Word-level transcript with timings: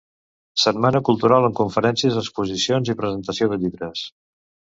Setmana 0.61 1.01
Cultural 1.09 1.45
amb 1.49 1.55
conferències, 1.59 2.17
exposicions 2.23 2.91
i 2.95 2.97
presentació 3.03 3.51
de 3.53 3.61
llibres. 3.67 4.05